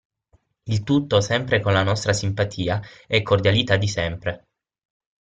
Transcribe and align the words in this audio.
Il 0.65 0.81
tutto 0.83 1.21
sempre 1.21 1.59
con 1.59 1.73
la 1.73 1.83
nostra 1.83 2.11
simpatia 2.11 2.81
e 3.05 3.21
cordialità 3.21 3.77
di 3.77 3.87
sempre! 3.87 4.47